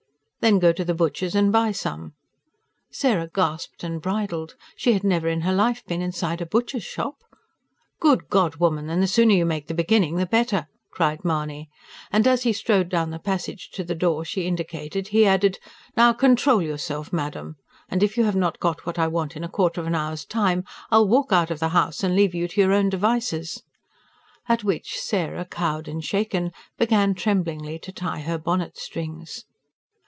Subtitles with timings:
[0.41, 2.13] "Then go to the butcher's and buy some."
[2.89, 4.55] Sarah gasped, and bridled.
[4.75, 7.17] She had never in her life been inside a butcher's shop!
[7.99, 11.69] "Good God, woman, then the sooner you make the beginning the better!" cried Mahony.
[12.11, 15.59] And as he strode down the passage to the door she indicated, he added:
[15.95, 17.57] "Now control yourself, madam!
[17.87, 20.25] And if you have not got what I want in a quarter of an hour's
[20.25, 23.61] time, I'll walk out of the house and leave you to your own devices!"
[24.49, 29.45] At which Sarah, cowed and shaken, began tremblingly to tie her bonnet strings.